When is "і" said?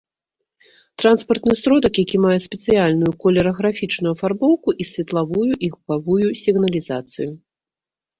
4.85-4.87, 5.63-5.69